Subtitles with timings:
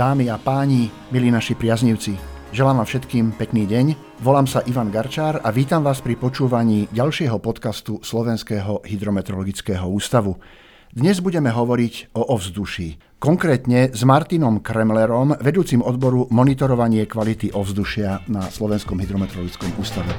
[0.00, 2.16] dámy a páni, milí naši priaznivci.
[2.56, 3.86] Želám vám všetkým pekný deň.
[4.24, 10.40] Volám sa Ivan Garčár a vítam vás pri počúvaní ďalšieho podcastu Slovenského hydrometeorologického ústavu.
[10.88, 13.20] Dnes budeme hovoriť o ovzduší.
[13.20, 20.16] Konkrétne s Martinom Kremlerom, vedúcim odboru monitorovanie kvality ovzdušia na Slovenskom hydrometeorologickom ústave.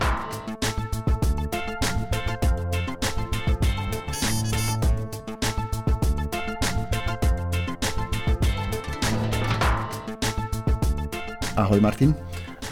[11.62, 12.18] Ahoj Martin.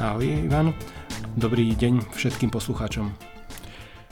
[0.01, 0.73] Ahoj Ivan.
[1.37, 3.13] Dobrý deň všetkým poslucháčom.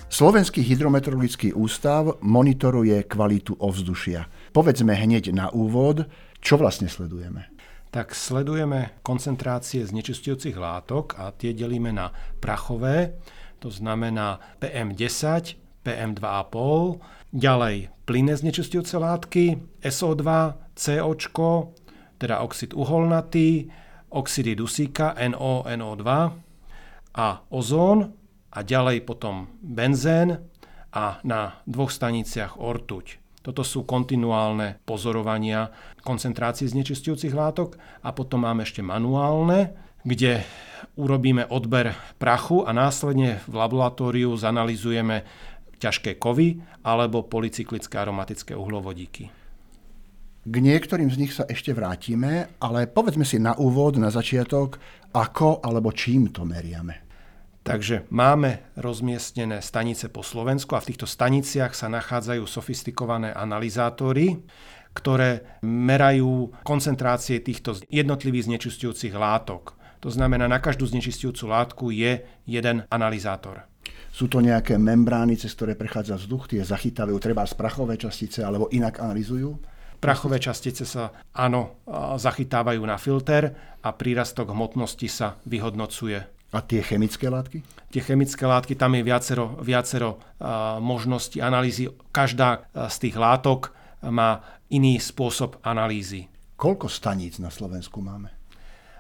[0.06, 4.30] Slovenský hydrometeorologický ústav monitoruje kvalitu ovzdušia.
[4.54, 6.06] Povedzme hneď na úvod,
[6.46, 7.50] čo vlastne sledujeme.
[7.90, 13.18] Tak sledujeme koncentrácie znečistujúcich látok a tie delíme na prachové,
[13.58, 21.18] to znamená PM10, PM2,5, ďalej plynné znečistujúce látky, SO2, CO,
[22.22, 23.74] teda oxid uholnatý,
[24.12, 26.08] oxidy dusíka NO, NO2
[27.18, 28.14] a ozón
[28.54, 30.40] a ďalej potom benzén
[30.94, 33.20] a na dvoch staniciach ortuť.
[33.44, 35.72] Toto sú kontinuálne pozorovania
[36.04, 39.72] koncentrácií znečistujúcich látok a potom máme ešte manuálne,
[40.04, 40.44] kde
[41.00, 45.24] urobíme odber prachu a následne v laboratóriu zanalizujeme
[45.80, 49.47] ťažké kovy alebo polycyklické aromatické uhlovodíky.
[50.48, 54.80] K niektorým z nich sa ešte vrátime, ale povedzme si na úvod, na začiatok,
[55.12, 57.04] ako alebo čím to meriame.
[57.68, 64.40] Takže máme rozmiestnené stanice po Slovensku a v týchto staniciach sa nachádzajú sofistikované analyzátory,
[64.96, 69.76] ktoré merajú koncentrácie týchto jednotlivých znečistujúcich látok.
[70.00, 73.68] To znamená, na každú znečistujúcu látku je jeden analyzátor.
[74.16, 78.72] Sú to nejaké membrány, cez ktoré prechádza vzduch, tie zachytávajú treba z prachové častice alebo
[78.72, 79.76] inak analýzujú?
[79.98, 81.82] Prachové častice sa, áno,
[82.16, 83.50] zachytávajú na filter
[83.82, 86.22] a prírastok hmotnosti sa vyhodnocuje.
[86.54, 87.60] A tie chemické látky?
[87.92, 90.22] Tie chemické látky, tam je viacero, viacero
[90.80, 91.92] možností analýzy.
[92.14, 93.76] Každá z tých látok
[94.08, 94.40] má
[94.72, 96.30] iný spôsob analýzy.
[96.56, 98.32] Koľko staníc na Slovensku máme?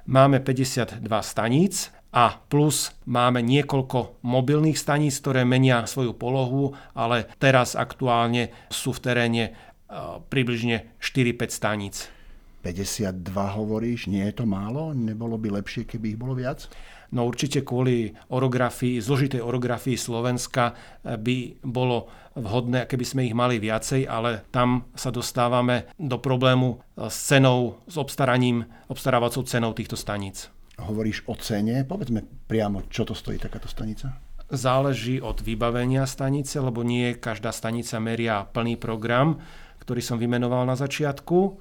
[0.07, 7.75] Máme 52 staníc a plus máme niekoľko mobilných staníc, ktoré menia svoju polohu, ale teraz
[7.75, 9.43] aktuálne sú v teréne
[10.29, 11.95] približne 4-5 staníc.
[12.67, 14.91] 52 hovoríš, nie je to málo?
[14.91, 16.67] Nebolo by lepšie, keby ich bolo viac?
[17.15, 23.63] No určite kvôli orografii, zložitej orografii Slovenska eh, by bolo vhodné, keby sme ich mali
[23.63, 29.95] viacej, ale tam sa dostávame do problému eh, s cenou, s obstaraním, obstarávacou cenou týchto
[29.95, 30.51] staníc.
[30.77, 34.13] Hovoríš o cene, povedzme priamo, čo to stojí takáto stanica?
[34.47, 39.43] Záleží od vybavenia stanice, lebo nie každá stanica meria plný program
[39.87, 41.55] ktorý som vymenoval na začiatku.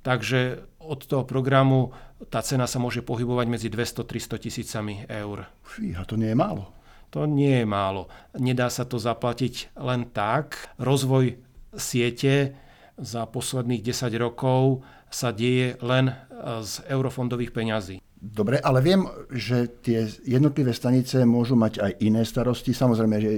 [0.00, 1.92] Takže od toho programu
[2.32, 5.44] tá cena sa môže pohybovať medzi 200-300 tisícami eur.
[5.60, 6.72] Fíha, to nie je málo.
[7.12, 8.08] To nie je málo.
[8.32, 10.72] Nedá sa to zaplatiť len tak.
[10.80, 11.36] Rozvoj
[11.76, 12.56] siete
[12.96, 14.80] za posledných 10 rokov
[15.12, 16.16] sa deje len
[16.64, 18.05] z eurofondových peňazí.
[18.16, 22.72] Dobre, ale viem, že tie jednotlivé stanice môžu mať aj iné starosti.
[22.72, 23.30] Samozrejme, že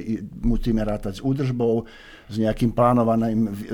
[0.47, 1.83] musíme rátať s údržbou,
[2.29, 2.77] s nejakým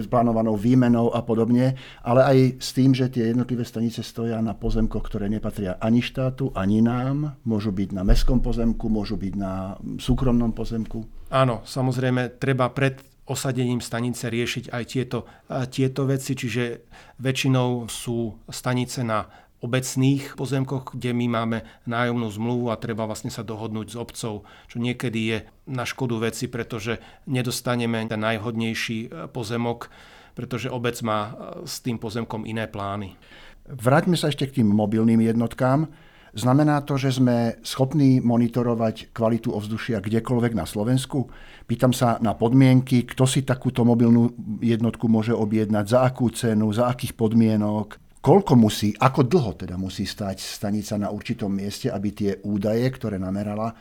[0.09, 5.05] plánovanou výmenou a podobne, ale aj s tým, že tie jednotlivé stanice stoja na pozemkoch,
[5.05, 7.37] ktoré nepatria ani štátu, ani nám.
[7.45, 11.05] Môžu byť na mestskom pozemku, môžu byť na súkromnom pozemku.
[11.29, 15.25] Áno, samozrejme, treba pred osadením stanice riešiť aj tieto,
[15.73, 19.25] tieto veci, čiže väčšinou sú stanice na
[19.65, 21.59] obecných pozemkoch, kde my máme
[21.89, 25.39] nájomnú zmluvu a treba vlastne sa dohodnúť s obcov, čo niekedy je
[25.73, 29.89] na škodu veci, pretože nedostaneme ten najvhodnejší e, pozemok,
[30.37, 31.33] pretože obec má e,
[31.65, 33.17] s tým pozemkom iné plány.
[33.65, 35.89] Vráťme sa ešte k tým mobilným jednotkám.
[36.35, 41.31] Znamená to, že sme schopní monitorovať kvalitu ovzdušia kdekoľvek na Slovensku?
[41.65, 46.93] Pýtam sa na podmienky, kto si takúto mobilnú jednotku môže objednať, za akú cenu, za
[46.93, 52.33] akých podmienok, koľko musí, ako dlho teda musí stať stanica na určitom mieste, aby tie
[52.49, 53.77] údaje, ktoré namerala,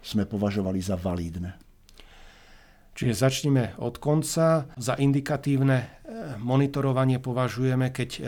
[0.00, 1.52] sme považovali za validné.
[2.92, 4.68] Čiže začneme od konca.
[4.76, 5.86] Za indikatívne e,
[6.40, 8.20] monitorovanie považujeme, keď e,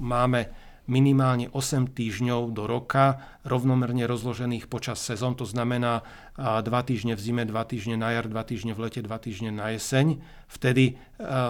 [0.00, 0.40] máme
[0.88, 6.02] minimálne 8 týždňov do roka rovnomerne rozložených počas sezón, to znamená
[6.36, 9.70] 2 týždne v zime, 2 týždne na jar, 2 týždne v lete, 2 týždne na
[9.72, 10.18] jeseň.
[10.50, 10.98] Vtedy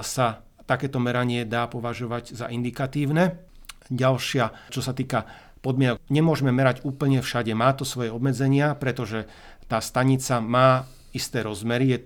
[0.05, 3.52] sa takéto meranie dá považovať za indikatívne.
[3.91, 5.27] Ďalšia, čo sa týka
[5.65, 7.55] podmienok, nemôžeme merať úplne všade.
[7.57, 9.27] Má to svoje obmedzenia, pretože
[9.67, 11.99] tá stanica má isté rozmery, je,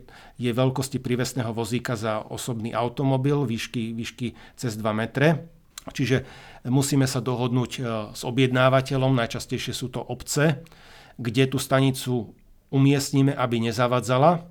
[0.48, 5.46] je veľkosti prívesného vozíka za osobný automobil, výšky, výšky cez 2 metre
[5.92, 6.26] Čiže
[6.66, 7.80] musíme sa dohodnúť e,
[8.10, 10.66] s objednávateľom, najčastejšie sú to obce,
[11.14, 12.34] kde tú stanicu
[12.74, 14.50] umiestnime, aby nezavadzala.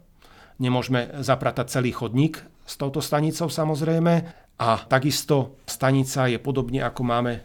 [0.63, 4.44] Nemôžeme zapratať celý chodník s touto stanicou samozrejme.
[4.56, 7.42] A takisto stanica je podobne ako máme e,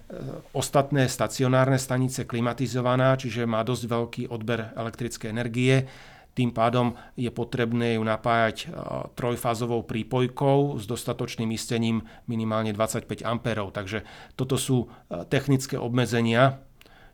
[0.54, 5.90] ostatné stacionárne stanice klimatizovaná, čiže má dosť veľký odber elektrickej energie.
[6.38, 8.66] Tým pádom je potrebné ju napájať e,
[9.18, 13.34] trojfázovou prípojkou s dostatočným istením minimálne 25 A.
[13.74, 14.06] Takže
[14.38, 16.62] toto sú e, technické obmedzenia,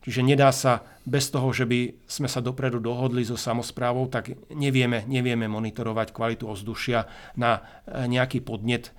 [0.07, 5.03] Čiže nedá sa bez toho, že by sme sa dopredu dohodli so samozprávou, tak nevieme,
[5.11, 8.95] nevieme monitorovať kvalitu ovzdušia na nejaký podnet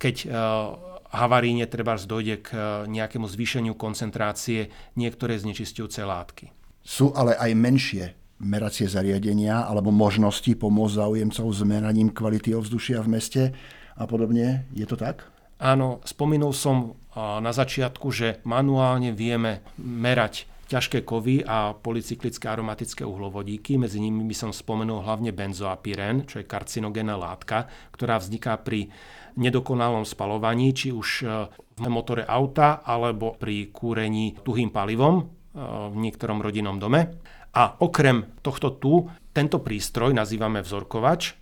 [0.00, 0.30] keď eh,
[1.12, 6.48] havaríne treba dojde k eh, nejakému zvýšeniu koncentrácie niektoré znečistujúce látky.
[6.80, 8.04] Sú ale aj menšie
[8.40, 13.42] meracie zariadenia alebo možnosti pomôcť záujemcov s meraním kvality ovzdušia v meste
[14.00, 14.64] a podobne.
[14.72, 15.28] Je to tak?
[15.60, 23.02] Áno, spomínal som eh, na začiatku, že manuálne vieme merať ťažké kovy a polycyklické aromatické
[23.02, 23.74] uhlovodíky.
[23.74, 28.86] Medzi nimi by som spomenul hlavne benzoapyren, čo je karcinogénna látka, ktorá vzniká pri
[29.36, 31.24] nedokonalom spalovaní, či už e,
[31.80, 35.24] v motore auta alebo pri kúrení tuhým palivom e,
[35.90, 37.20] v niektorom rodinnom dome.
[37.50, 41.34] A okrem tohto tu, tento prístroj nazývame vzorkovač,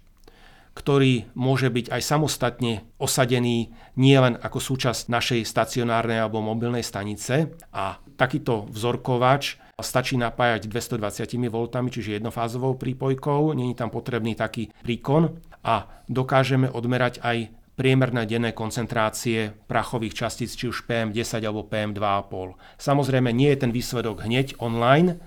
[0.78, 7.50] ktorý môže byť aj samostatne osadený nielen ako súčasť našej stacionárnej alebo mobilnej stanice.
[7.74, 11.56] A takýto vzorkovač stačí napájať 220 V,
[11.90, 19.54] čiže jednofázovou prípojkou, není tam potrebný taký príkon a dokážeme odmerať aj priemerné denné koncentrácie
[19.70, 22.58] prachových častíc, či už PM10 alebo PM2,5.
[22.74, 25.22] Samozrejme, nie je ten výsledok hneď online,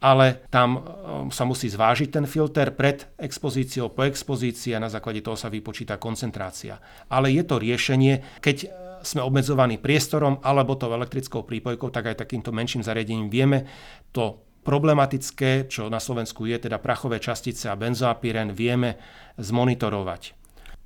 [0.00, 0.82] ale tam um,
[1.28, 6.00] sa musí zvážiť ten filter pred expozíciou, po expozícii a na základe toho sa vypočíta
[6.00, 6.80] koncentrácia.
[7.12, 8.68] Ale je to riešenie, keď uh,
[9.04, 13.68] sme obmedzovaní priestorom alebo tou elektrickou prípojkou, tak aj takýmto menším zariadením vieme
[14.08, 18.96] to problematické, čo na Slovensku je, teda prachové častice a benzoapyren, vieme
[19.40, 20.39] zmonitorovať.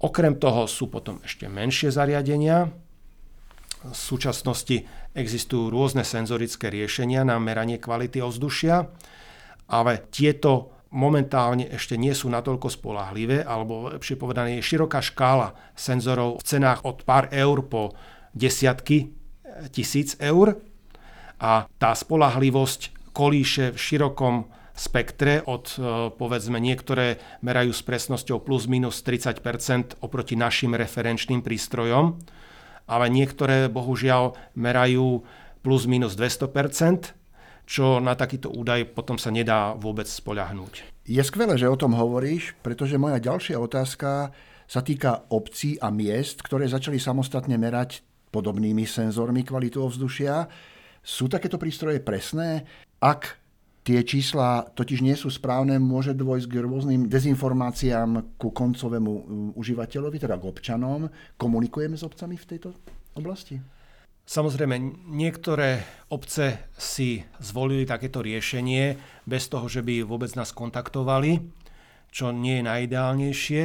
[0.04, 2.68] Okrem toho sú potom ešte menšie zariadenia.
[3.84, 4.84] V súčasnosti
[5.16, 8.84] existujú rôzne senzorické riešenia na meranie kvality ovzdušia,
[9.72, 16.38] ale tieto momentálne ešte nie sú natoľko spolahlivé, alebo lepšie povedané je široká škála senzorov
[16.40, 17.96] v cenách od pár eur po
[18.36, 19.10] desiatky
[19.72, 20.60] tisíc eur
[21.40, 24.34] a tá spolahlivosť kolíše v širokom
[24.74, 25.78] spektre od e,
[26.12, 32.18] povedzme niektoré merajú s presnosťou plus minus 30% oproti našim referenčným prístrojom,
[32.90, 35.22] ale niektoré bohužiaľ merajú
[35.62, 37.24] plus minus 200%
[37.64, 41.04] čo na takýto údaj potom sa nedá vôbec spoľahnúť.
[41.08, 44.32] Je skvelé, že o tom hovoríš, pretože moja ďalšia otázka
[44.64, 48.00] sa týka obcí a miest, ktoré začali samostatne merať
[48.32, 50.48] podobnými senzormi kvalitu ovzdušia.
[51.04, 52.64] Sú takéto prístroje presné?
[53.00, 53.44] Ak
[53.84, 59.22] tie čísla totiž nie sú správne, môže dôjsť k rôznym dezinformáciám ku koncovému um,
[59.54, 61.12] užívateľovi, teda k občanom.
[61.36, 62.72] Komunikujeme s obcami v tejto
[63.14, 63.60] oblasti?
[64.25, 68.96] Samozrejme, niektoré obce si zvolili takéto riešenie
[69.29, 71.44] bez toho, že by vôbec nás kontaktovali,
[72.08, 73.62] čo nie je najideálnejšie,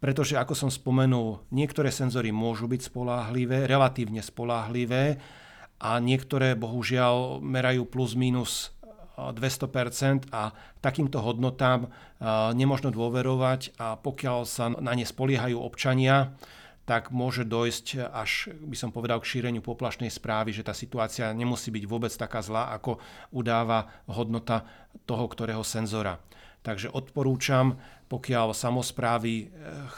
[0.00, 5.20] pretože, ako som spomenul, niektoré senzory môžu byť spoláhlivé, relatívne spoláhlivé
[5.84, 8.72] a niektoré bohužiaľ merajú plus minus
[9.18, 10.50] 200% a
[10.82, 11.88] takýmto hodnotám
[12.54, 16.34] nemožno dôverovať a pokiaľ sa na ne spoliehajú občania,
[16.84, 21.72] tak môže dojsť až, by som povedal, k šíreniu poplašnej správy, že tá situácia nemusí
[21.72, 23.00] byť vôbec taká zlá, ako
[23.32, 24.68] udáva hodnota
[25.08, 26.20] toho ktorého senzora.
[26.64, 27.76] Takže odporúčam,
[28.08, 29.46] pokiaľ samozprávy eh,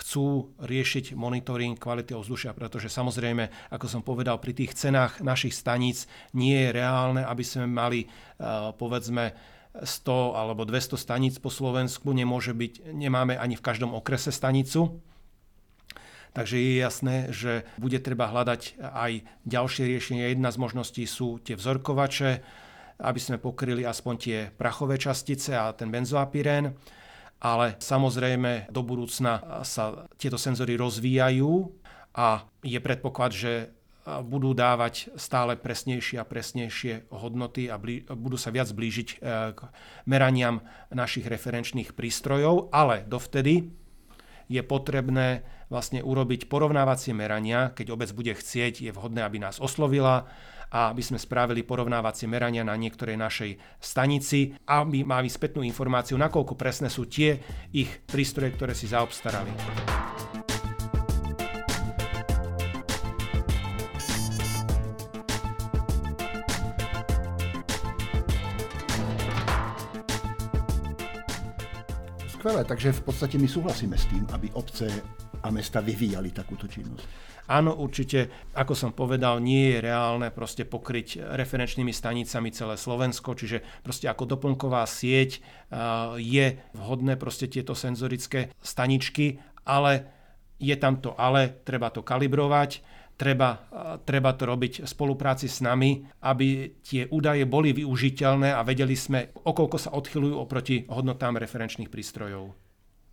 [0.03, 6.11] chcú riešiť monitoring kvality ovzdušia, pretože samozrejme, ako som povedal, pri tých cenách našich staníc
[6.35, 12.57] nie je reálne, aby sme mali eh, povedzme 100 alebo 200 staníc po Slovensku, nemôže
[12.57, 14.99] byť, nemáme ani v každom okrese stanicu.
[16.33, 20.33] Takže je jasné, že bude treba hľadať aj ďalšie riešenia.
[20.33, 22.45] Jedna z možností sú tie vzorkovače,
[23.01, 26.73] aby sme pokryli aspoň tie prachové častice a ten benzoapyrén.
[27.37, 31.69] Ale samozrejme do budúcna sa tieto senzory rozvíjajú
[32.17, 33.77] a je predpoklad, že
[34.07, 39.17] budú dávať stále presnejšie a presnejšie hodnoty a blí, budú sa viac blížiť e,
[39.51, 39.61] k
[40.07, 40.63] meraniam
[40.95, 43.75] našich referenčných prístrojov, ale dovtedy
[44.47, 50.31] je potrebné vlastne urobiť porovnávacie merania, keď obec bude chcieť, je vhodné, aby nás oslovila,
[50.71, 56.59] a aby sme spravili porovnávacie merania na niektorej našej stanici, aby mali spätnú informáciu, nakoľko
[56.59, 57.39] presné sú tie
[57.71, 59.53] ich prístroje, ktoré si zaobstarali.
[72.47, 74.87] Skvelé, takže v podstate my súhlasíme s tým, aby obce
[75.43, 77.35] a mesta vyvíjali takúto činnosť.
[77.47, 83.63] Áno, určite, ako som povedal, nie je reálne proste pokryť referenčnými stanicami celé Slovensko, čiže
[83.87, 85.39] proste ako doplnková sieť
[86.19, 90.11] je vhodné proste tieto senzorické staničky, ale
[90.59, 92.83] je tam to ale, treba to kalibrovať,
[93.15, 93.63] treba,
[94.03, 99.31] treba to robiť v spolupráci s nami, aby tie údaje boli využiteľné a vedeli sme,
[99.47, 102.66] okolko sa odchylujú oproti hodnotám referenčných prístrojov.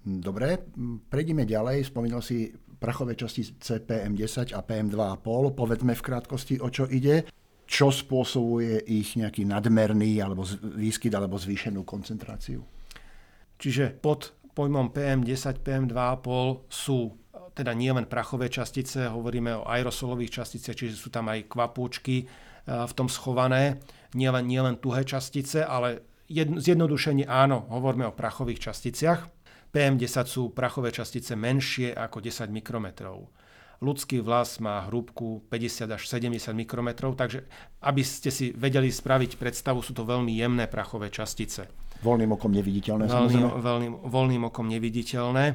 [0.04, 0.60] Dobre,
[1.08, 1.88] prejdeme ďalej.
[1.88, 5.56] Spomínal si prachové častice PM10 a PM2,5.
[5.56, 7.24] Povedzme v krátkosti, o čo ide.
[7.64, 10.44] Čo spôsobuje ich nejaký nadmerný alebo
[10.76, 12.60] výskyt alebo zvýšenú koncentráciu?
[13.56, 17.16] Čiže pod pojmom PM10, PM2,5 sú
[17.54, 22.26] teda nie len prachové častice, hovoríme o aerosolových časticiach, čiže sú tam aj kvapôčky e,
[22.66, 23.78] v tom schované,
[24.18, 29.43] nielen nie len tuhé častice, ale jedno, zjednodušenie áno, hovoríme o prachových časticiach.
[29.74, 33.26] PM10 sú prachové častice menšie ako 10 mikrometrov.
[33.84, 37.44] Ľudský vlas má hrúbku 50 až 70 mikrometrov, takže
[37.84, 41.68] aby ste si vedeli spraviť predstavu, sú to veľmi jemné prachové častice.
[42.00, 45.46] Voľným okom neviditeľné, voľným, voľným, voľným okom neviditeľné.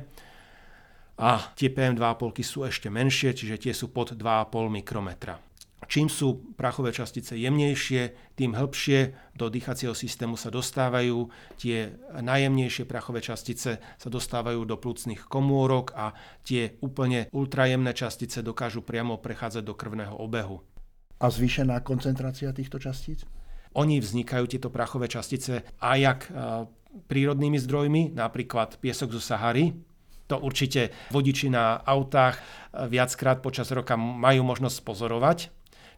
[1.18, 5.48] A tie PM2,5 sú ešte menšie, čiže tie sú pod 2,5 mikrometra.
[5.87, 11.30] Čím sú prachové častice jemnejšie, tým hĺbšie do dýchacieho systému sa dostávajú.
[11.54, 18.82] Tie najjemnejšie prachové častice sa dostávajú do plúcnych komórok a tie úplne ultrajemné častice dokážu
[18.82, 20.61] priamo prechádzať do krvného obehu.
[21.23, 23.23] A zvýšená koncentrácia týchto častíc?
[23.78, 26.20] Oni vznikajú, tieto prachové častice, aj jak
[27.06, 29.76] prírodnými zdrojmi, napríklad piesok zo Sahary,
[30.28, 32.37] to určite vodiči na autách
[32.92, 35.38] viackrát počas roka majú možnosť pozorovať.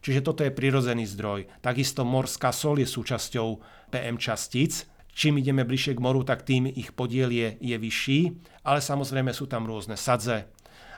[0.01, 1.49] Čiže toto je prirodzený zdroj.
[1.61, 3.49] Takisto morská sol je súčasťou
[3.93, 4.89] PM častíc.
[5.11, 8.21] Čím ideme bližšie k moru, tak tým ich podiel je, je vyšší,
[8.65, 10.49] ale samozrejme sú tam rôzne sadze.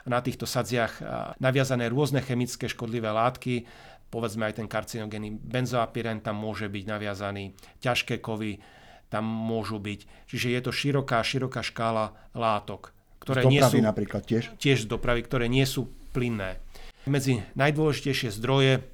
[0.05, 1.03] Na týchto sadziach
[1.39, 3.65] naviazané rôzne chemické škodlivé látky,
[4.13, 8.61] povedzme aj ten karcinogénny benzoapiren tam môže byť naviazaný, ťažké kovy
[9.09, 10.29] tam môžu byť.
[10.29, 13.81] Čiže je to široká, široká škála látok, ktoré z nie sú...
[13.81, 14.53] napríklad tiež?
[14.61, 16.61] Tiež z dopravy, ktoré nie sú plynné.
[17.09, 18.85] Medzi najdôležitejšie zdroje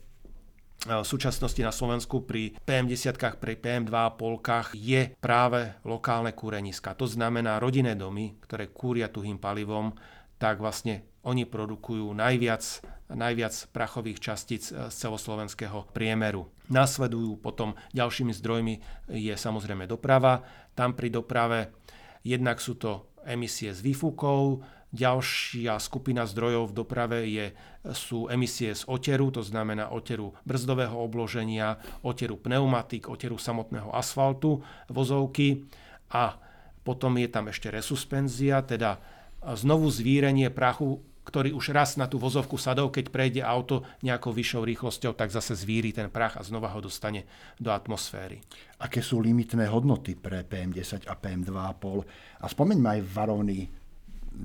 [0.88, 6.96] v súčasnosti na Slovensku pri PM10, pri PM2,5 je práve lokálne kúreniska.
[6.96, 9.92] To znamená rodinné domy, ktoré kúria tuhým palivom,
[10.40, 12.64] tak vlastne oni produkujú najviac,
[13.12, 16.48] najviac prachových častíc z celoslovenského priemeru.
[16.72, 18.76] Nasledujú potom ďalšími zdrojmi
[19.12, 20.48] je samozrejme doprava.
[20.80, 21.76] Tam pri doprave
[22.24, 27.54] jednak sú to emisie z výfukov, Ďalšia skupina zdrojov v doprave je,
[27.94, 35.70] sú emisie z oteru, to znamená oteru brzdového obloženia, oteru pneumatik, oteru samotného asfaltu vozovky
[36.10, 36.42] a
[36.82, 38.98] potom je tam ešte resuspenzia, teda
[39.46, 44.66] znovu zvírenie prachu, ktorý už raz na tú vozovku sadol, keď prejde auto nejakou vyššou
[44.66, 47.30] rýchlosťou, tak zase zvíri ten prach a znova ho dostane
[47.62, 48.42] do atmosféry.
[48.82, 52.42] Aké sú limitné hodnoty pre PM10 a PM2,5?
[52.42, 53.70] A spomeňme aj varovný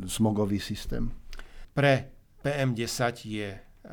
[0.07, 1.11] smogový systém?
[1.75, 2.09] Pre
[2.45, 3.49] PM10 je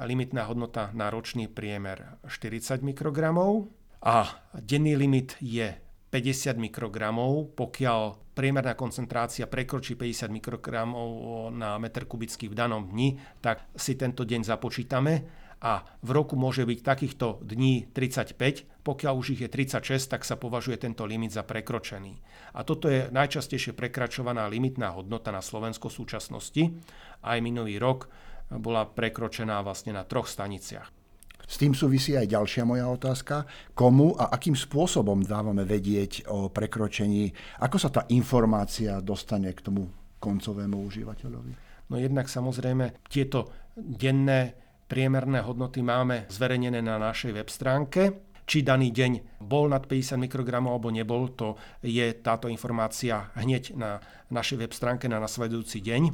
[0.05, 3.67] limitná hodnota na ročný priemer 40 mikrogramov
[4.01, 5.75] a denný limit je
[6.12, 11.10] 50 mikrogramov, pokiaľ priemerná koncentrácia prekročí 50 mikrogramov
[11.55, 15.13] na meter kubický v danom dni, tak si tento deň započítame
[15.62, 20.34] a v roku môže byť takýchto dní 35, pokiaľ už ich je 36, tak sa
[20.34, 22.18] považuje tento limit za prekročený.
[22.58, 26.63] A toto je najčastejšie prekračovaná limitná hodnota na Slovensko v súčasnosti.
[27.22, 28.10] Aj minulý rok
[28.50, 30.89] bola prekročená vlastne na troch staniciach.
[31.46, 33.44] S tým súvisí aj ďalšia moja otázka.
[33.75, 37.30] Komu a akým spôsobom dávame vedieť o prekročení?
[37.62, 39.86] Ako sa tá informácia dostane k tomu
[40.18, 41.53] koncovému užívateľovi?
[41.91, 44.61] No jednak samozrejme tieto denné
[44.91, 48.27] Priemerné hodnoty máme zverejnené na našej web stránke.
[48.43, 54.03] Či daný deň bol nad 50 mikrogramov alebo nebol, to je táto informácia hneď na
[54.27, 56.12] našej web stránke na nasledujúci deň.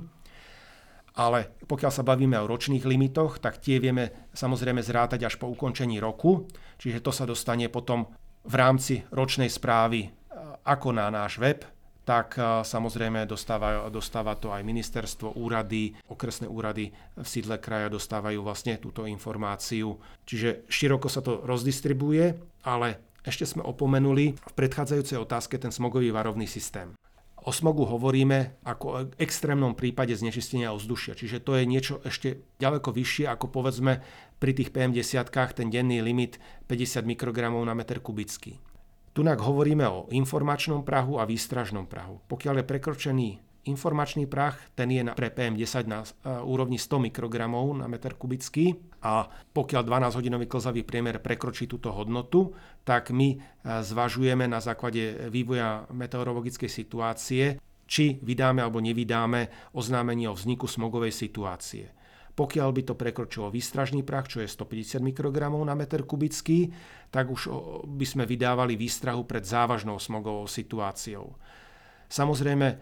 [1.18, 5.98] Ale pokiaľ sa bavíme o ročných limitoch, tak tie vieme samozrejme zrátať až po ukončení
[5.98, 6.46] roku.
[6.78, 8.06] Čiže to sa dostane potom
[8.46, 10.06] v rámci ročnej správy
[10.70, 11.66] ako na náš web,
[12.08, 18.40] tak e, samozrejme dostáva, dostáva to aj ministerstvo, úrady, okresné úrady v sídle kraja dostávajú
[18.40, 20.00] vlastne túto informáciu.
[20.24, 22.32] Čiže široko sa to rozdistribuje,
[22.64, 26.96] ale ešte sme opomenuli v predchádzajúcej otázke ten smogový varovný systém.
[27.48, 32.92] O smogu hovoríme ako o extrémnom prípade znečistenia ovzdušia, čiže to je niečo ešte ďaleko
[32.92, 34.04] vyššie ako povedzme
[34.36, 38.60] pri tých PM10 ten denný limit 50 mikrogramov na meter kubický.
[39.18, 42.22] Tunak hovoríme o informačnom prahu a výstražnom prahu.
[42.30, 43.28] Pokiaľ je prekročený
[43.66, 46.06] informačný prach, ten je pre PM10 na
[46.46, 52.54] úrovni 100 mikrogramov na meter kubický a pokiaľ 12-hodinový klzavý priemer prekročí túto hodnotu,
[52.86, 57.58] tak my zvažujeme na základe vývoja meteorologickej situácie,
[57.90, 61.90] či vydáme alebo nevydáme oznámenie o vzniku smogovej situácie.
[62.38, 66.70] Pokiaľ by to prekročilo výstražný prach, čo je 150 mikrogramov na meter kubický,
[67.10, 67.50] tak už
[67.90, 71.34] by sme vydávali výstrahu pred závažnou smogovou situáciou.
[72.08, 72.76] Samozrejme, e,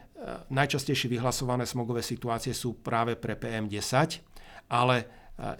[0.52, 4.22] najčastejšie vyhlasované smogové situácie sú práve pre PM10,
[4.70, 5.06] ale e,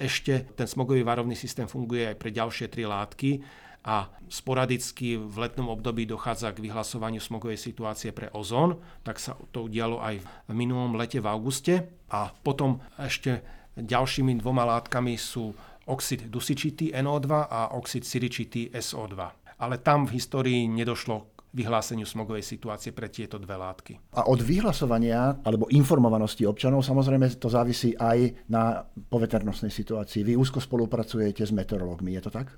[0.04, 3.42] ešte ten smogový varovný systém funguje aj pre ďalšie tri látky
[3.86, 9.70] a sporadicky v letnom období dochádza k vyhlasovaniu smogovej situácie pre ozón, tak sa to
[9.70, 11.74] udialo aj v minulom lete v auguste.
[12.10, 15.52] A potom ešte Ďalšími dvoma látkami sú
[15.86, 19.20] oxid dusičitý NO2 a oxid siričitý SO2.
[19.60, 24.16] Ale tam v histórii nedošlo k vyhláseniu smogovej situácie pre tieto dve látky.
[24.16, 30.24] A od vyhlasovania alebo informovanosti občanov samozrejme to závisí aj na poveternostnej situácii.
[30.24, 32.56] Vy úzko spolupracujete s meteorológmi, je to tak?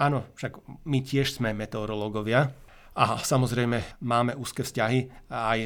[0.00, 2.52] Áno, však my tiež sme meteorológovia.
[2.98, 5.58] A samozrejme máme úzke vzťahy aj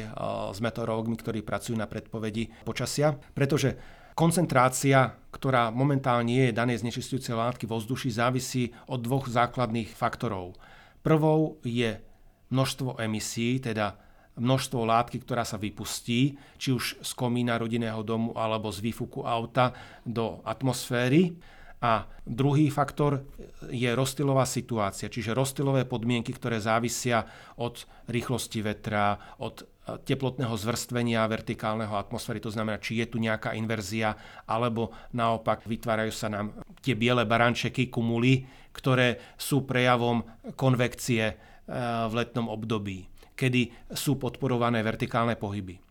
[0.53, 3.73] s meteorológmi, ktorí pracujú na predpovedi počasia, pretože
[4.13, 10.53] Koncentrácia, ktorá momentálne je danej znečistujúcej látky vo vzduši, závisí od dvoch základných faktorov.
[11.01, 11.97] Prvou je
[12.53, 13.97] množstvo emisí, teda
[14.37, 19.73] množstvo látky, ktorá sa vypustí, či už z komína rodinného domu alebo z výfuku auta
[20.05, 21.33] do atmosféry.
[21.83, 23.27] A druhý faktor
[23.67, 27.27] je rozstylová situácia, čiže rozstylové podmienky, ktoré závisia
[27.59, 34.15] od rýchlosti vetra, od teplotného zvrstvenia vertikálneho atmosféry, to znamená, či je tu nejaká inverzia,
[34.47, 40.23] alebo naopak vytvárajú sa nám tie biele barančeky, kumuly, ktoré sú prejavom
[40.55, 41.35] konvekcie e,
[42.07, 45.83] v letnom období, kedy sú podporované vertikálne pohyby.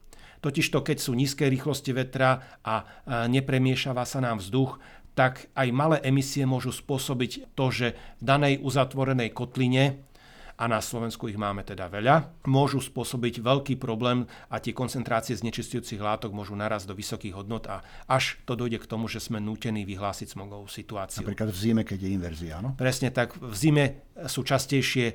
[0.43, 2.83] Totižto, keď sú nízke rýchlosti vetra a
[3.31, 4.75] nepremiešava sa nám vzduch,
[5.13, 7.87] tak aj malé emisie môžu spôsobiť to, že
[8.21, 10.01] v danej uzatvorenej kotline
[10.63, 15.99] a na Slovensku ich máme teda veľa, môžu spôsobiť veľký problém a tie koncentrácie znečistujúcich
[15.99, 19.83] látok môžu narazť do vysokých hodnot a až to dojde k tomu, že sme nútení
[19.83, 21.27] vyhlásiť smogovú situáciu.
[21.27, 22.79] Napríklad v zime, keď je inverzia, no?
[22.79, 23.35] Presne tak.
[23.35, 25.15] V zime sú častejšie e,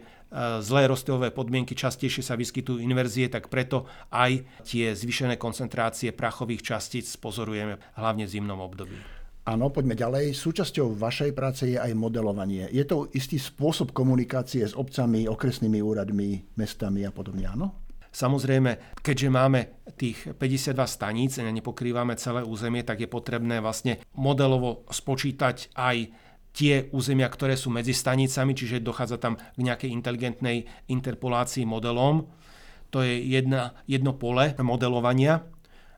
[0.59, 7.07] zlé rozstylové podmienky, častejšie sa vyskytujú inverzie, tak preto aj tie zvyšené koncentrácie prachových častíc
[7.21, 9.16] pozorujeme hlavne v zimnom období.
[9.47, 10.35] Áno, poďme ďalej.
[10.35, 12.67] Súčasťou vašej práce je aj modelovanie.
[12.67, 17.87] Je to istý spôsob komunikácie s obcami, okresnými úradmi, mestami a podobne, áno?
[18.11, 24.83] Samozrejme, keďže máme tých 52 staníc a nepokrývame celé územie, tak je potrebné vlastne modelovo
[24.91, 26.11] spočítať aj
[26.51, 32.27] tie územia, ktoré sú medzi stanicami, čiže dochádza tam k nejakej inteligentnej interpolácii modelom.
[32.91, 35.47] To je jedna, jedno pole modelovania.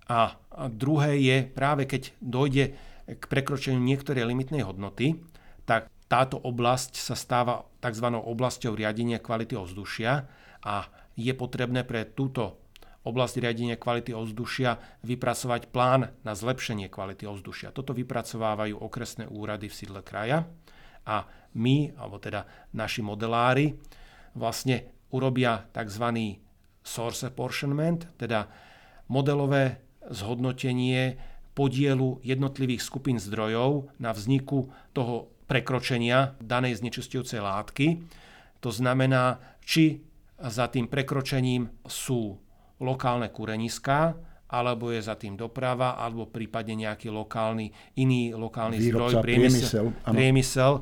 [0.05, 0.37] A
[0.69, 5.17] druhé je práve keď dojde k prekročeniu niektorej limitnej hodnoty,
[5.65, 8.07] tak táto oblasť sa stáva tzv.
[8.17, 10.25] oblasťou riadenia kvality ovzdušia
[10.65, 10.75] a
[11.13, 12.57] je potrebné pre túto
[13.05, 17.71] oblasť riadenia kvality ovzdušia vypracovať plán na zlepšenie kvality ovzdušia.
[17.71, 20.45] Toto vypracovávajú okresné úrady v sídle kraja
[21.07, 22.45] a my, alebo teda
[22.75, 23.73] naši modelári,
[24.37, 26.37] vlastne urobia tzv.
[26.85, 28.45] source apportionment, teda
[29.09, 31.17] modelové zhodnotenie
[31.59, 37.99] podielu jednotlivých skupín zdrojov na vzniku toho prekročenia danej znečistujúcej látky.
[38.63, 39.99] To znamená, či
[40.39, 42.39] za tým prekročením sú
[42.79, 44.15] lokálne kureniská,
[44.49, 49.85] alebo je za tým doprava, alebo prípadne nejaký lokálny, iný lokálny Výrobca, zdroj, priemysel, priemysel,
[50.07, 50.73] priemysel.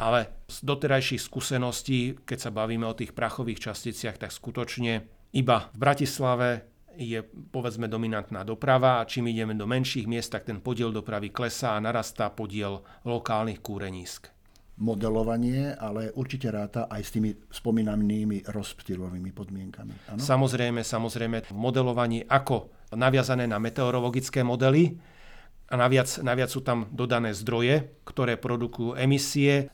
[0.00, 5.76] Ale z doterajších skúseností, keď sa bavíme o tých prachových časticiach, tak skutočne iba v
[5.76, 6.69] Bratislave
[7.00, 11.72] je povedzme dominantná doprava a čím ideme do menších miest, tak ten podiel dopravy klesá
[11.72, 14.28] a narastá podiel lokálnych kúrenísk.
[14.80, 19.92] Modelovanie, ale určite ráta aj s tými spomínanými rozptýlovými podmienkami.
[20.12, 20.20] Ano?
[20.20, 24.96] Samozrejme, samozrejme, v modelovaní ako naviazané na meteorologické modely,
[25.70, 29.70] a naviac, naviac sú tam dodané zdroje, ktoré produkujú emisie.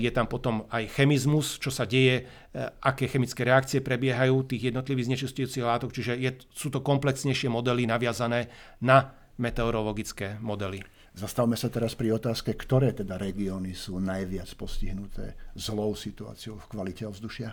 [0.00, 5.12] Je tam potom aj chemizmus, čo sa deje, e, aké chemické reakcie prebiehajú tých jednotlivých
[5.12, 8.48] znečistujúcich látok, čiže je, sú to komplexnejšie modely naviazané
[8.80, 10.80] na meteorologické modely.
[11.12, 17.04] Zastavme sa teraz pri otázke, ktoré teda regióny sú najviac postihnuté zlou situáciou v kvalite
[17.04, 17.52] ovzdušia?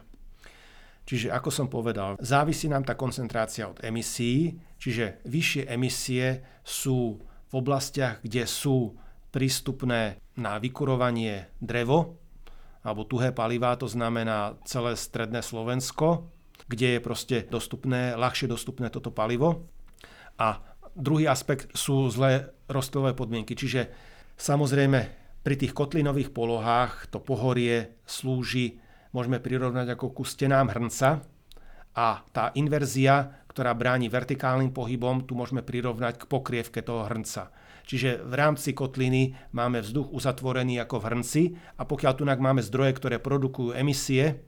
[1.03, 7.19] Čiže ako som povedal, závisí nám tá koncentrácia od emisí, čiže vyššie emisie sú
[7.53, 8.97] v oblastiach, kde sú
[9.29, 12.17] prístupné na vykurovanie drevo,
[12.81, 16.33] alebo tuhé palivá, to znamená celé stredné Slovensko,
[16.65, 19.69] kde je proste dostupné, ľahšie dostupné toto palivo.
[20.41, 20.65] A
[20.97, 23.53] druhý aspekt sú zlé rostlové podmienky.
[23.53, 23.93] Čiže
[24.33, 24.99] samozrejme
[25.45, 28.81] pri tých kotlinových polohách to pohorie slúži,
[29.13, 31.21] môžeme prirovnať ako ku stenám hrnca
[31.93, 37.53] a tá inverzia, ktorá bráni vertikálnym pohybom, tu môžeme prirovnať k pokrievke toho hrnca.
[37.83, 41.43] Čiže v rámci kotliny máme vzduch uzatvorený ako v hrnci
[41.77, 44.39] a pokiaľ tu máme zdroje, ktoré produkujú emisie,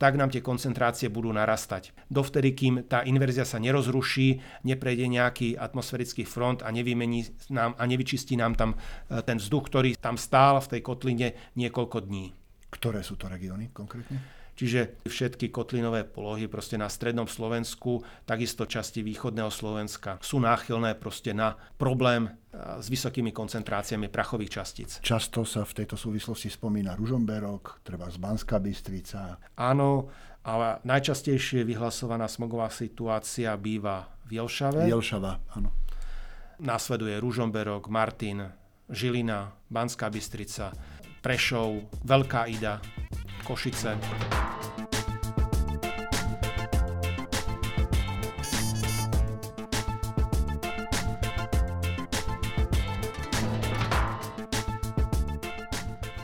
[0.00, 1.92] tak nám tie koncentrácie budú narastať.
[2.08, 8.32] Dovtedy, kým tá inverzia sa nerozruší, neprejde nejaký atmosférický front a nevymení nám a nevyčistí
[8.32, 12.32] nám tam e, ten vzduch, ktorý tam stál v tej kotline niekoľko dní.
[12.72, 14.39] Ktoré sú to regióny konkrétne?
[14.60, 21.32] Čiže všetky kotlinové polohy proste na strednom Slovensku, takisto časti východného Slovenska sú náchylné proste
[21.32, 25.00] na problém s vysokými koncentráciami prachových častíc.
[25.00, 29.40] Často sa v tejto súvislosti spomína Ružomberok, treba z Banská Bystrica.
[29.56, 30.12] Áno,
[30.44, 34.92] ale najčastejšie vyhlasovaná smogová situácia býva v Jelšave.
[34.92, 35.72] Jelšava, áno.
[36.60, 38.44] Následuje Ružomberok, Martin,
[38.92, 40.76] Žilina, Banská Bystrica,
[41.24, 42.84] Prešov, Veľká Ida,
[43.44, 43.96] Košice.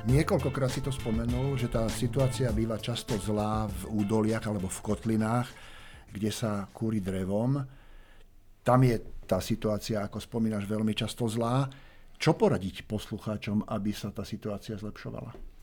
[0.06, 5.50] Niekoľkokrát si to spomenul, že tá situácia býva často zlá v údoliach alebo v kotlinách,
[6.08, 7.60] kde sa kúri drevom.
[8.64, 11.68] Tam je tá situácia, ako spomínaš, veľmi často zlá.
[12.16, 15.55] Čo poradiť poslucháčom, aby sa tá situácia zlepšovala?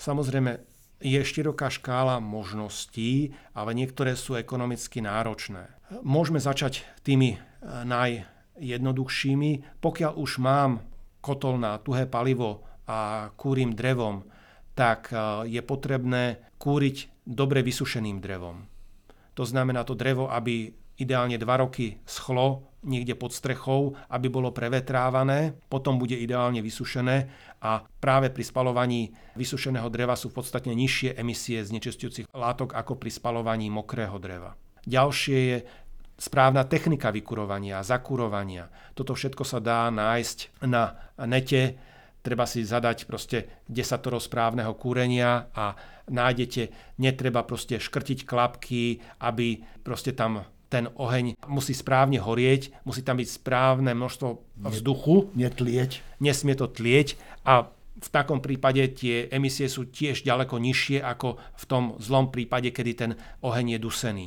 [0.00, 0.64] Samozrejme,
[1.00, 5.68] je široká škála možností, ale niektoré sú ekonomicky náročné.
[6.00, 7.40] Môžeme začať tými eh,
[7.84, 9.80] najjednoduchšími.
[9.84, 10.80] Pokiaľ už mám
[11.20, 14.24] kotol na tuhé palivo a kúrim drevom,
[14.72, 15.16] tak e,
[15.52, 18.64] je potrebné kúriť dobre vysušeným drevom.
[19.36, 25.52] To znamená to drevo, aby ideálne 2 roky schlo niekde pod strechou, aby bolo prevetrávané,
[25.68, 27.28] potom bude ideálne vysušené
[27.60, 33.68] a práve pri spalovaní vysušeného dreva sú podstatne nižšie emisie znečistujúcich látok ako pri spalovaní
[33.68, 34.56] mokrého dreva.
[34.88, 35.58] Ďalšie je
[36.16, 38.68] správna technika vykurovania, zakurovania.
[38.96, 40.96] Toto všetko sa dá nájsť na
[41.28, 41.76] nete
[42.20, 45.72] treba si zadať proste desatoro správneho kúrenia a
[46.08, 53.18] nájdete, netreba proste škrtiť klapky, aby proste tam ten oheň musí správne horieť, musí tam
[53.18, 54.28] byť správne množstvo
[54.70, 55.34] vzduchu.
[55.34, 56.00] Netlieť.
[56.22, 57.68] Nesmie to tlieť a
[58.00, 62.92] v takom prípade tie emisie sú tiež ďaleko nižšie ako v tom zlom prípade, kedy
[62.96, 63.12] ten
[63.44, 64.26] oheň je dusený.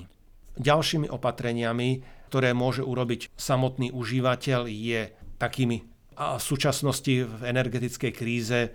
[0.61, 5.09] Ďalšími opatreniami, ktoré môže urobiť samotný užívateľ, je
[5.41, 8.71] takými a v súčasnosti v energetickej kríze e,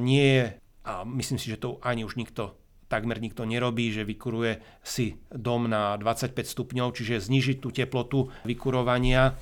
[0.00, 0.44] nie je,
[0.88, 2.56] a myslím si, že to ani už nikto
[2.92, 9.32] takmer nikto nerobí, že vykuruje si dom na 25 stupňov, čiže znižiť tú teplotu vykurovania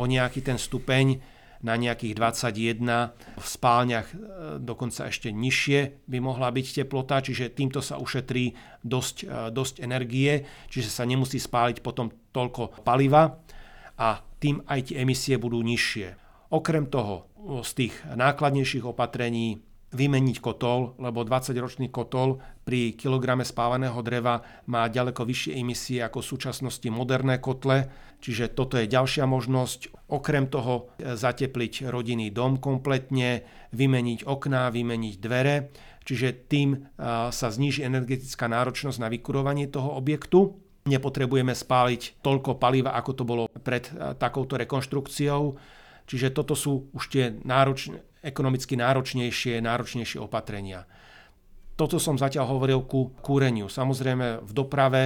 [0.00, 1.20] o nejaký ten stupeň
[1.64, 4.16] na nejakých 21, v spálniach e,
[4.60, 8.52] dokonca ešte nižšie by mohla byť teplota, čiže týmto sa ušetrí
[8.84, 13.40] dosť, e, dosť energie, čiže sa nemusí spáliť potom toľko paliva
[13.96, 16.20] a tým aj tie emisie budú nižšie.
[16.52, 17.32] Okrem toho
[17.64, 19.64] z tých nákladnejších opatrení
[19.94, 26.30] vymeniť kotol, lebo 20-ročný kotol pri kilograme spávaného dreva má ďaleko vyššie emisie ako v
[26.32, 27.92] súčasnosti moderné kotle,
[28.24, 30.08] čiže toto je ďalšia možnosť.
[30.08, 33.44] Okrem toho e, zatepliť rodinný dom kompletne,
[33.76, 35.68] vymeniť okná, vymeniť dvere,
[36.08, 36.78] čiže tým e,
[37.28, 40.56] sa zníži energetická náročnosť na vykurovanie toho objektu.
[40.88, 45.56] Nepotrebujeme spáliť toľko paliva, ako to bolo pred e, takouto rekonštrukciou
[46.04, 50.84] Čiže toto sú už tie náročne, ekonomicky náročnejšie, náročnejšie opatrenia.
[51.74, 53.66] Toto som zatiaľ hovoril ku kúreniu.
[53.66, 55.02] Samozrejme v doprave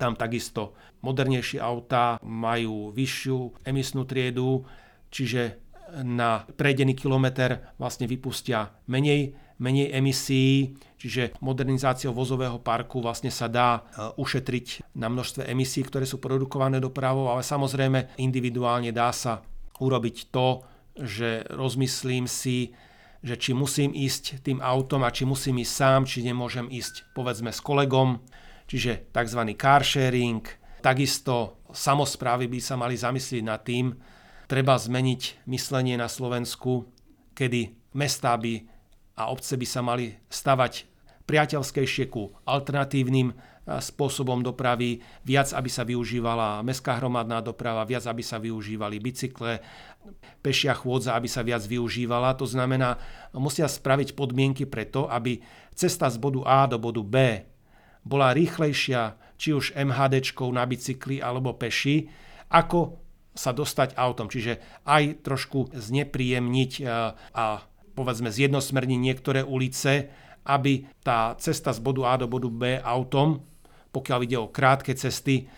[0.00, 4.64] tam takisto modernejšie autá majú vyššiu emisnú triedu,
[5.12, 5.58] čiže
[6.04, 13.80] na prejdený kilometr vlastne vypustia menej, menej emisí, čiže modernizáciou vozového parku vlastne sa dá
[13.80, 13.80] e,
[14.20, 19.40] ušetriť na množstve emisí, ktoré sú produkované dopravou, ale samozrejme individuálne dá sa
[19.80, 20.62] urobiť to,
[20.98, 22.74] že rozmyslím si,
[23.22, 27.50] že či musím ísť tým autom a či musím ísť sám, či nemôžem ísť povedzme
[27.50, 28.22] s kolegom,
[28.70, 29.40] čiže tzv.
[29.58, 30.44] car sharing.
[30.78, 33.90] Takisto samozprávy by sa mali zamyslieť nad tým,
[34.46, 36.86] treba zmeniť myslenie na Slovensku,
[37.34, 38.62] kedy mestá by
[39.18, 40.86] a obce by sa mali stavať
[41.26, 43.34] priateľskejšie ku alternatívnym
[43.68, 49.60] spôsobom dopravy, viac aby sa využívala mestská hromadná doprava, viac aby sa využívali bicykle,
[50.40, 52.32] pešia chôdza, aby sa viac využívala.
[52.40, 52.96] To znamená,
[53.36, 55.44] musia spraviť podmienky preto, aby
[55.76, 57.44] cesta z bodu A do bodu B
[58.00, 62.08] bola rýchlejšia, či už MHDčkou na bicykli alebo peši,
[62.48, 63.04] ako
[63.36, 64.32] sa dostať autom.
[64.32, 66.72] Čiže aj trošku znepríjemniť
[67.36, 67.44] a
[67.92, 70.08] povedzme zjednosmerniť niektoré ulice,
[70.48, 73.44] aby tá cesta z bodu A do bodu B autom
[73.92, 75.48] pokiaľ ide o krátke cesty,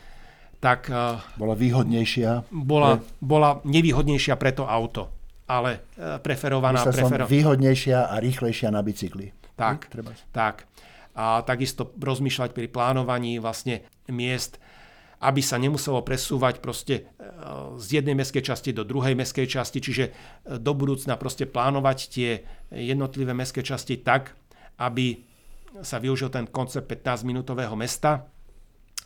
[0.60, 0.92] tak...
[0.92, 2.52] Eh, bola výhodnejšia?
[2.52, 3.08] Bola, pre...
[3.18, 5.08] bola nevýhodnejšia pre to auto,
[5.48, 6.84] ale eh, preferovaná...
[6.84, 7.24] Prefero...
[7.24, 9.32] výhodnejšia a rýchlejšia na bicykli.
[9.56, 10.68] Tak, hm, tak.
[11.16, 14.60] A takisto rozmýšľať pri plánovaní vlastne miest,
[15.20, 17.26] aby sa nemuselo presúvať proste eh,
[17.80, 20.04] z jednej mestskej časti do druhej mestskej časti, čiže
[20.60, 22.30] do budúcna proste plánovať tie
[22.68, 24.36] jednotlivé mestské časti tak,
[24.76, 25.29] aby
[25.80, 28.28] sa využil ten koncept 15-minútového mesta,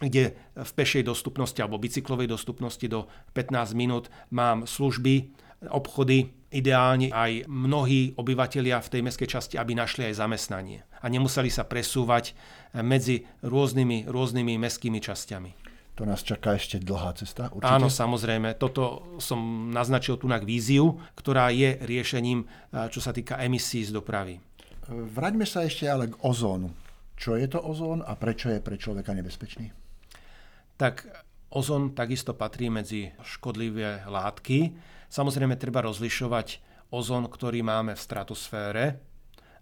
[0.02, 5.30] kde v pešej dostupnosti alebo bicyklovej dostupnosti do 15 minút mám služby,
[5.70, 11.50] obchody, ideálne aj mnohí obyvateľia v tej mestskej časti, aby našli aj zamestnanie a nemuseli
[11.50, 12.34] sa presúvať
[12.82, 15.50] medzi rôznymi, rôznymi mestskými časťami.
[15.94, 17.70] To nás čaká ešte dlhá cesta, určite?
[17.70, 18.58] Áno, samozrejme.
[18.58, 22.50] Toto som naznačil tu na víziu, ktorá je riešením,
[22.90, 24.42] čo sa týka emisí z dopravy.
[24.88, 26.68] Vráťme sa ešte ale k ozónu.
[27.16, 29.72] Čo je to ozón a prečo je pre človeka nebezpečný?
[30.76, 31.08] Tak
[31.54, 34.76] ozón takisto patrí medzi škodlivé látky.
[35.08, 36.60] Samozrejme treba rozlišovať
[36.92, 38.84] ozón, ktorý máme v stratosfére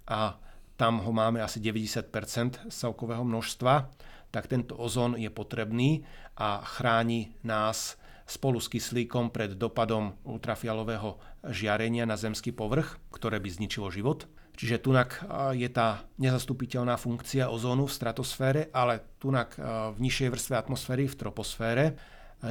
[0.09, 0.41] a
[0.75, 2.11] tam ho máme asi 90
[2.67, 3.93] z celkového množstva,
[4.33, 6.03] tak tento ozón je potrebný
[6.35, 11.21] a chráni nás spolu s kyslíkom pred dopadom ultrafialového
[11.53, 14.27] žiarenia na zemský povrch, ktoré by zničilo život.
[14.53, 15.25] Čiže tunak
[15.57, 19.57] je tá nezastupiteľná funkcia ozónu v stratosfére, ale tunak
[19.93, 21.85] v nižšej vrstve atmosféry, v troposfére,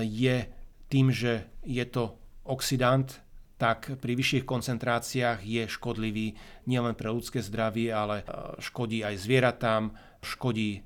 [0.02, 0.50] je
[0.90, 3.22] tým, že je to oxidant,
[3.62, 6.34] tak pri vyšších koncentráciách je škodlivý
[6.66, 8.26] nielen pre ľudské zdravie, ale
[8.58, 9.94] škodí aj zvieratám,
[10.26, 10.82] škodí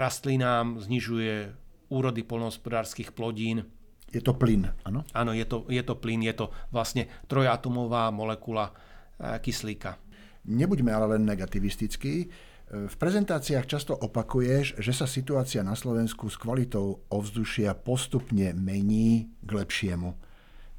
[0.00, 1.52] rastlinám, znižuje
[1.92, 3.68] úrody polnohospodárských plodín.
[4.08, 5.04] Je to plyn, áno?
[5.12, 8.72] Áno, je to, je to plyn, je to vlastne trojatomová molekula
[9.14, 10.00] kyslíka.
[10.44, 12.28] Nebuďme ale len negativistickí.
[12.64, 19.50] V prezentáciách často opakuješ, že sa situácia na Slovensku s kvalitou ovzdušia postupne mení k
[19.52, 20.16] lepšiemu.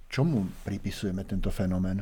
[0.10, 2.02] Čomu pripisujeme tento fenomén?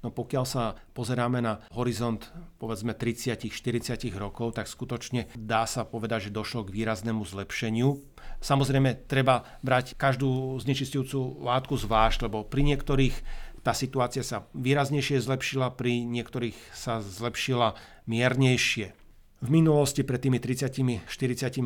[0.00, 2.24] No pokiaľ sa pozeráme na horizont
[2.56, 8.00] povedzme 30-40 rokov, tak skutočne dá sa povedať, že došlo k výraznému zlepšeniu.
[8.40, 13.16] Samozrejme, treba brať každú znečistujúcu látku zvlášť, lebo pri niektorých
[13.60, 17.76] tá situácia sa výraznejšie zlepšila, pri niektorých sa zlepšila
[18.08, 18.96] miernejšie.
[19.40, 21.08] V minulosti pred tými 30-40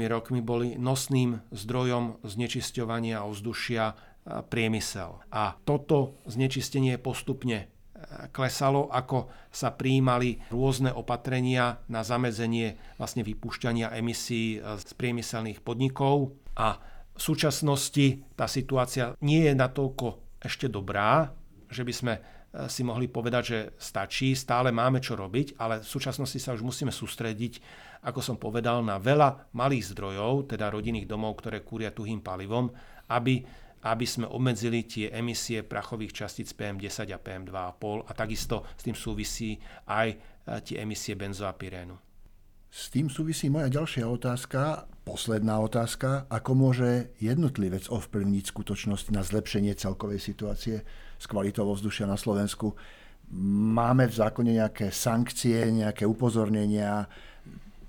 [0.07, 3.99] rokmi boli nosným zdrojom znečisťovania ovzdušia
[4.47, 5.19] priemysel.
[5.35, 7.67] A toto znečistenie postupne
[8.31, 16.37] klesalo, ako sa prijímali rôzne opatrenia na zamedzenie vlastne vypúšťania emisí z priemyselných podnikov.
[16.55, 16.79] A
[17.15, 21.35] v súčasnosti tá situácia nie je natoľko ešte dobrá,
[21.75, 22.21] že by sme e,
[22.71, 26.95] si mohli povedať, že stačí, stále máme čo robiť, ale v súčasnosti sa už musíme
[26.95, 27.59] sústrediť,
[28.07, 32.71] ako som povedal, na veľa malých zdrojov, teda rodinných domov, ktoré kúria tuhým palivom,
[33.11, 33.43] aby,
[33.83, 39.59] aby sme obmedzili tie emisie prachových častíc PM10 a PM2,5 a takisto s tým súvisí
[39.91, 40.17] aj e,
[40.63, 42.15] tie emisie benzoapirénu.
[42.75, 49.79] S tým súvisí moja ďalšia otázka, posledná otázka, ako môže jednotlivec ovplyvniť skutočnosť na zlepšenie
[49.79, 50.83] celkovej situácie
[51.19, 52.75] s kvalitou ovzdušia na Slovensku.
[53.75, 57.09] Máme v zákone nejaké sankcie, nejaké upozornenia,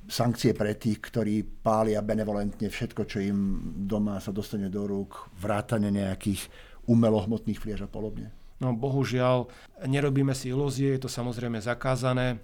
[0.07, 3.37] sankcie pre tých, ktorí pália benevolentne všetko, čo im
[3.85, 6.47] doma sa dostane do rúk, vrátane nejakých
[6.85, 8.31] umelohmotných fliež a podobne.
[8.61, 9.51] No bohužiaľ,
[9.83, 12.39] nerobíme si ilúzie, je to samozrejme zakázané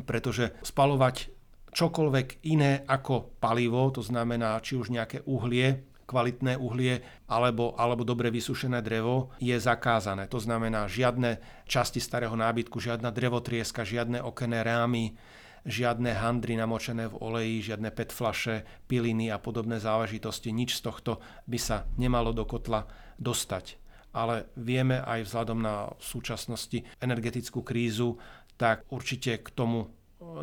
[0.00, 1.28] pretože spalovať
[1.72, 8.28] čokoľvek iné ako palivo, to znamená či už nejaké uhlie, kvalitné uhlie alebo, alebo dobre
[8.28, 10.28] vysušené drevo je zakázané.
[10.28, 15.16] To znamená žiadne časti starého nábytku, žiadna drevotrieska, žiadne okenné rámy,
[15.64, 20.52] žiadne handry namočené v oleji, žiadne PET flaše, piliny a podobné záležitosti.
[20.52, 22.84] Nič z tohto by sa nemalo do kotla
[23.16, 23.80] dostať.
[24.12, 28.20] Ale vieme aj vzhľadom na súčasnosti energetickú krízu,
[28.60, 29.88] tak určite k tomu e,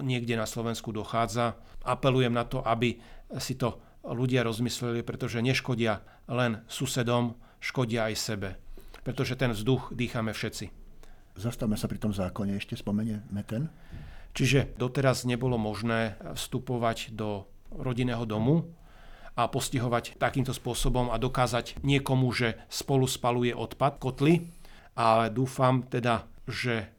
[0.01, 1.53] niekde na Slovensku dochádza.
[1.85, 2.97] Apelujem na to, aby
[3.37, 8.49] si to ľudia rozmysleli, pretože neškodia len susedom, škodia aj sebe.
[9.03, 10.71] Pretože ten vzduch dýchame všetci.
[11.39, 13.71] Zastavme sa pri tom zákone, ešte spomenieme ten?
[14.35, 18.69] Čiže doteraz nebolo možné vstupovať do rodinného domu
[19.39, 24.51] a postihovať takýmto spôsobom a dokázať niekomu, že spolu spaluje odpad kotly.
[24.99, 26.91] Ale dúfam teda, že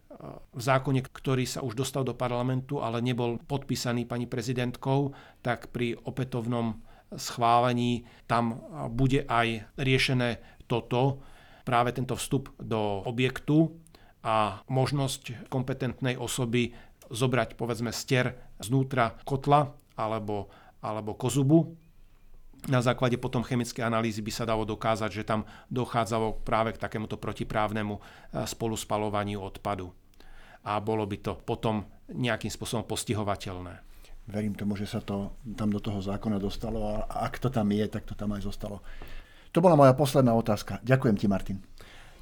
[0.53, 5.97] v zákone, ktorý sa už dostal do parlamentu, ale nebol podpísaný pani prezidentkou, tak pri
[5.97, 6.81] opätovnom
[7.15, 8.63] schválení tam
[8.95, 11.23] bude aj riešené toto,
[11.67, 13.75] práve tento vstup do objektu
[14.23, 16.75] a možnosť kompetentnej osoby
[17.11, 20.51] zobrať povedzme stier znútra kotla alebo,
[20.83, 21.75] alebo kozubu.
[22.69, 27.17] Na základe potom chemickej analýzy by sa dalo dokázať, že tam dochádzalo práve k takémuto
[27.17, 27.97] protiprávnemu
[28.45, 29.91] spoluspalovaniu odpadu
[30.61, 33.90] a bolo by to potom nejakým spôsobom postihovateľné.
[34.31, 37.83] Verím tomu, že sa to tam do toho zákona dostalo a ak to tam je,
[37.91, 38.79] tak to tam aj zostalo.
[39.51, 40.79] To bola moja posledná otázka.
[40.87, 41.59] Ďakujem ti, Martin.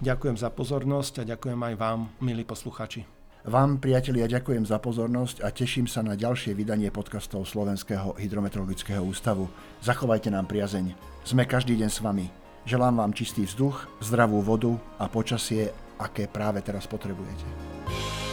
[0.01, 3.05] Ďakujem za pozornosť a ďakujem aj vám, milí posluchači.
[3.45, 9.49] Vám, priatelia, ďakujem za pozornosť a teším sa na ďalšie vydanie podcastov Slovenského hydrometeorologického ústavu.
[9.85, 10.97] Zachovajte nám priazeň.
[11.29, 12.27] Sme každý deň s vami.
[12.65, 18.28] Želám vám čistý vzduch, zdravú vodu a počasie, aké práve teraz potrebujete.